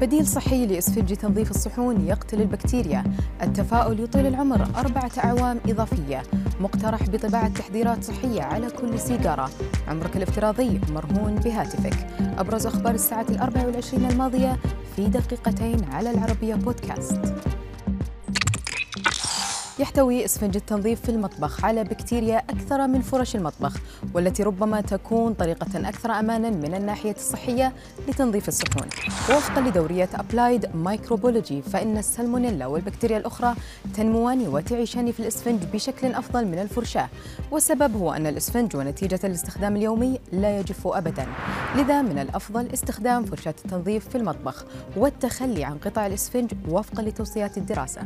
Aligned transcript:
بديل 0.00 0.26
صحي 0.26 0.66
لإسفنج 0.66 1.14
تنظيف 1.14 1.50
الصحون 1.50 2.06
يقتل 2.06 2.40
البكتيريا. 2.40 3.04
التفاؤل 3.42 4.00
يطيل 4.00 4.26
العمر. 4.26 4.66
أربعة 4.76 5.10
أعوام 5.24 5.60
إضافية. 5.68 6.22
مقترح 6.60 7.02
بطباعة 7.02 7.48
تحذيرات 7.48 8.04
صحية 8.04 8.42
على 8.42 8.70
كل 8.70 8.98
سيجارة. 8.98 9.50
عمرك 9.88 10.16
الافتراضي 10.16 10.80
مرهون 10.94 11.34
بهاتفك. 11.34 12.06
أبرز 12.38 12.66
أخبار 12.66 12.94
الساعة 12.94 13.26
الأربع 13.30 13.66
والعشرين 13.66 14.10
الماضية 14.10 14.56
في 14.96 15.06
دقيقتين 15.06 15.84
على 15.84 16.10
العربية 16.10 16.54
بودكاست. 16.54 17.20
يحتوي 19.78 20.24
اسفنج 20.24 20.56
التنظيف 20.56 21.00
في 21.00 21.08
المطبخ 21.08 21.64
على 21.64 21.84
بكتيريا 21.84 22.38
أكثر 22.38 22.86
من 22.86 23.00
فرش 23.00 23.36
المطبخ 23.36 23.76
والتي 24.14 24.42
ربما 24.42 24.80
تكون 24.80 25.34
طريقة 25.34 25.88
أكثر 25.88 26.10
أمانا 26.10 26.50
من 26.50 26.74
الناحية 26.74 27.14
الصحية 27.14 27.72
لتنظيف 28.08 28.48
الصحون 28.48 28.88
وفقا 29.30 29.60
لدورية 29.60 30.08
Applied 30.14 30.76
Microbiology 30.76 31.62
فإن 31.62 31.98
السالمونيلا 31.98 32.66
والبكتيريا 32.66 33.18
الأخرى 33.18 33.54
تنموان 33.94 34.48
وتعيشان 34.48 35.12
في 35.12 35.20
الإسفنج 35.20 35.64
بشكل 35.64 36.14
أفضل 36.14 36.46
من 36.46 36.58
الفرشاة 36.58 37.08
والسبب 37.50 37.96
هو 37.96 38.12
أن 38.12 38.26
الإسفنج 38.26 38.76
ونتيجة 38.76 39.20
الاستخدام 39.24 39.76
اليومي 39.76 40.20
لا 40.32 40.60
يجف 40.60 40.86
أبدا. 40.86 41.26
لذا 41.76 42.02
من 42.02 42.18
الأفضل 42.18 42.68
استخدام 42.74 43.24
فرشاة 43.24 43.54
التنظيف 43.64 44.08
في 44.08 44.18
المطبخ 44.18 44.64
والتخلي 44.96 45.64
عن 45.64 45.78
قطع 45.78 46.06
الإسفنج 46.06 46.52
وفقا 46.68 47.02
لتوصيات 47.02 47.58
الدراسة. 47.58 48.02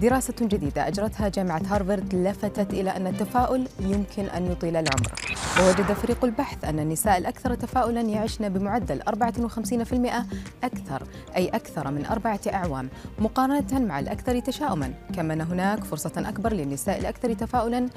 دراسة 0.00 0.34
جديدة 0.42 0.88
أجرتها 0.88 1.28
جامعة 1.28 1.62
هارفارد 1.66 2.14
لفتت 2.14 2.72
إلى 2.72 2.90
أن 2.90 3.06
التفاؤل 3.06 3.68
يمكن 3.80 4.24
أن 4.24 4.52
يطيل 4.52 4.76
العمر 4.76 5.12
ووجد 5.60 5.92
فريق 5.92 6.24
البحث 6.24 6.64
أن 6.64 6.78
النساء 6.78 7.18
الأكثر 7.18 7.54
تفاؤلا 7.54 8.00
يعشن 8.00 8.48
بمعدل 8.48 9.02
54% 9.02 10.24
أكثر 10.64 11.02
أي 11.36 11.48
أكثر 11.48 11.90
من 11.90 12.06
أربعة 12.06 12.40
أعوام 12.52 12.88
مقارنة 13.18 13.78
مع 13.78 13.98
الأكثر 13.98 14.40
تشاؤما. 14.40 14.94
كما 15.14 15.34
أن 15.34 15.40
هناك 15.40 15.84
فرصة 15.84 16.12
أكبر 16.16 16.52
للنساء 16.52 16.98
الأكثر 16.98 17.32
تفاؤلا 17.32 17.88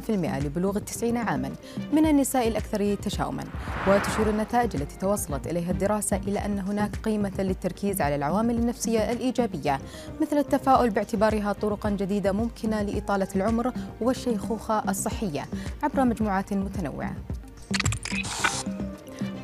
في 0.00 0.10
المئة 0.10 0.38
لبلوغ 0.38 0.76
التسعين 0.76 1.16
عاما 1.16 1.52
من 1.92 2.06
النساء 2.06 2.48
الأكثر 2.48 2.94
تشاؤما. 2.94 3.44
وتشير 3.88 4.30
النتائج 4.30 4.76
التي 4.76 4.98
توصلت 4.98 5.46
إليها 5.46 5.70
الدراسة 5.70 6.16
إلى 6.16 6.38
أن 6.38 6.58
هناك 6.58 6.96
قيمة 6.96 7.32
للتركيز 7.38 8.00
على 8.00 8.14
العوامل 8.14 8.54
النفسية 8.54 9.12
الإيجابية 9.12 9.78
مثل 10.20 10.38
التفاؤل 10.38 10.90
باعتبارها 11.16 11.52
طرقا 11.52 11.90
جديدة 11.90 12.32
ممكنة 12.32 12.82
لإطالة 12.82 13.28
العمر 13.36 13.72
والشيخوخة 14.00 14.90
الصحية 14.90 15.44
عبر 15.82 16.04
مجموعات 16.04 16.52
متنوعة. 16.52 17.14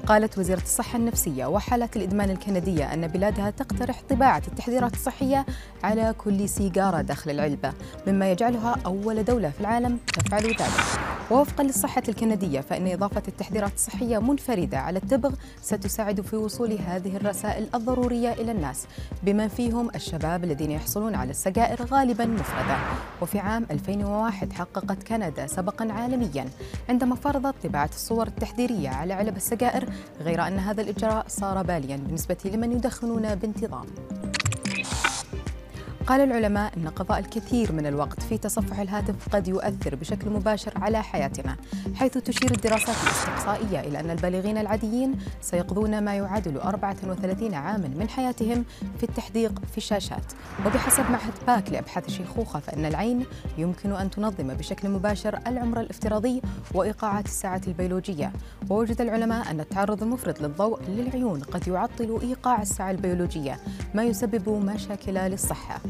قالت 0.06 0.38
وزيرة 0.38 0.62
الصحة 0.62 0.98
النفسية 0.98 1.46
وحالات 1.46 1.96
الإدمان 1.96 2.30
الكندية 2.30 2.94
أن 2.94 3.06
بلادها 3.06 3.50
تقترح 3.50 4.02
طباعة 4.08 4.42
التحذيرات 4.48 4.94
الصحية 4.94 5.46
على 5.84 6.14
كل 6.18 6.48
سيجارة 6.48 7.00
داخل 7.00 7.30
العلبة 7.30 7.72
مما 8.06 8.32
يجعلها 8.32 8.76
أول 8.86 9.24
دولة 9.24 9.50
في 9.50 9.60
العالم 9.60 9.98
تفعل 10.06 10.44
ذلك. 10.46 11.07
ووفقا 11.30 11.64
للصحة 11.64 12.02
الكندية 12.08 12.60
فإن 12.60 12.92
إضافة 12.92 13.22
التحذيرات 13.28 13.74
الصحية 13.74 14.18
منفردة 14.18 14.78
على 14.78 14.98
التبغ 14.98 15.34
ستساعد 15.62 16.20
في 16.20 16.36
وصول 16.36 16.72
هذه 16.72 17.16
الرسائل 17.16 17.66
الضرورية 17.74 18.32
إلى 18.32 18.52
الناس. 18.52 18.86
بمن 19.22 19.48
فيهم 19.48 19.90
الشباب 19.94 20.44
الذين 20.44 20.70
يحصلون 20.70 21.14
على 21.14 21.30
السجائر 21.30 21.84
غالبا 21.84 22.24
مفردة. 22.24 22.76
وفي 23.22 23.38
عام 23.38 23.66
2001 23.70 24.52
حققت 24.52 25.02
كندا 25.02 25.46
سبقا 25.46 25.92
عالميا. 25.92 26.48
عندما 26.88 27.14
فرضت 27.14 27.54
طباعة 27.64 27.90
الصور 27.94 28.26
التحذيرية 28.26 28.88
على 28.88 29.14
علب 29.14 29.36
السجائر 29.36 29.88
غير 30.20 30.46
أن 30.46 30.58
هذا 30.58 30.82
الإجراء 30.82 31.24
صار 31.28 31.62
باليا 31.62 31.96
بالنسبة 31.96 32.36
لمن 32.44 32.72
يدخنون 32.72 33.34
بانتظام. 33.34 33.86
قال 36.08 36.20
العلماء 36.20 36.72
أن 36.76 36.88
قضاء 36.88 37.18
الكثير 37.18 37.72
من 37.72 37.86
الوقت 37.86 38.22
في 38.22 38.38
تصفح 38.38 38.80
الهاتف 38.80 39.28
قد 39.32 39.48
يؤثر 39.48 39.94
بشكل 39.94 40.30
مباشر 40.30 40.72
على 40.76 41.02
حياتنا 41.02 41.56
حيث 41.94 42.18
تشير 42.18 42.50
الدراسات 42.50 42.96
الاستقصائية 43.02 43.80
إلى 43.80 44.00
أن 44.00 44.10
البالغين 44.10 44.58
العاديين 44.58 45.18
سيقضون 45.40 46.04
ما 46.04 46.14
يعادل 46.14 46.58
34 46.58 47.54
عاما 47.54 47.88
من 47.88 48.08
حياتهم 48.08 48.64
في 48.98 49.02
التحديق 49.02 49.52
في 49.72 49.78
الشاشات. 49.78 50.32
وبحسب 50.66 51.10
معهد 51.10 51.32
باك 51.46 51.72
لأبحاث 51.72 52.06
الشيخوخة 52.06 52.60
فإن 52.60 52.84
العين 52.84 53.26
يمكن 53.58 53.92
أن 53.92 54.10
تنظم 54.10 54.54
بشكل 54.54 54.88
مباشر 54.88 55.38
العمر 55.46 55.80
الافتراضي 55.80 56.42
وإيقاعات 56.74 57.24
الساعات 57.24 57.68
البيولوجية. 57.68 58.32
ووجد 58.70 59.00
العلماء 59.00 59.50
أن 59.50 59.60
التعرض 59.60 60.02
المفرط 60.02 60.40
للضوء 60.40 60.80
للعيون 60.88 61.40
قد 61.40 61.68
يعطل 61.68 62.18
إيقاع 62.22 62.62
الساعة 62.62 62.90
البيولوجية 62.90 63.60
ما 63.94 64.04
يسبب 64.04 64.48
مشاكل 64.48 65.14
للصحة. 65.14 65.80